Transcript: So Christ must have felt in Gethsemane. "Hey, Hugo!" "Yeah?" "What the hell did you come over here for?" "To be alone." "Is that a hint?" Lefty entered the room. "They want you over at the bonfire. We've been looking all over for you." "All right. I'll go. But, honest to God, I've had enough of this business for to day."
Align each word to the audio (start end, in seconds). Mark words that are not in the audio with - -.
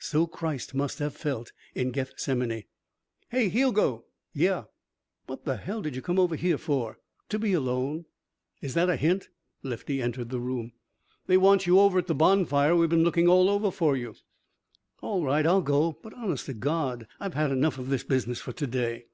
So 0.00 0.26
Christ 0.26 0.74
must 0.74 0.98
have 0.98 1.14
felt 1.14 1.52
in 1.72 1.92
Gethsemane. 1.92 2.64
"Hey, 3.28 3.48
Hugo!" 3.48 4.06
"Yeah?" 4.32 4.64
"What 5.28 5.44
the 5.44 5.54
hell 5.56 5.82
did 5.82 5.94
you 5.94 6.02
come 6.02 6.18
over 6.18 6.34
here 6.34 6.58
for?" 6.58 6.98
"To 7.28 7.38
be 7.38 7.52
alone." 7.52 8.06
"Is 8.60 8.74
that 8.74 8.90
a 8.90 8.96
hint?" 8.96 9.28
Lefty 9.62 10.02
entered 10.02 10.30
the 10.30 10.40
room. 10.40 10.72
"They 11.28 11.36
want 11.36 11.68
you 11.68 11.78
over 11.78 11.96
at 12.00 12.08
the 12.08 12.14
bonfire. 12.16 12.74
We've 12.74 12.88
been 12.90 13.04
looking 13.04 13.28
all 13.28 13.48
over 13.48 13.70
for 13.70 13.96
you." 13.96 14.16
"All 15.00 15.22
right. 15.24 15.46
I'll 15.46 15.62
go. 15.62 15.92
But, 16.02 16.12
honest 16.12 16.46
to 16.46 16.54
God, 16.54 17.06
I've 17.20 17.34
had 17.34 17.52
enough 17.52 17.78
of 17.78 17.88
this 17.88 18.02
business 18.02 18.40
for 18.40 18.50
to 18.52 18.66
day." 18.66 19.04